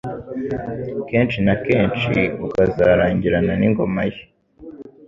kenshi 1.09 1.37
na 1.45 1.55
kenshi 1.65 2.19
ukazarangirana 2.45 3.53
n'ingoma 3.59 4.01
ye. 4.11 4.19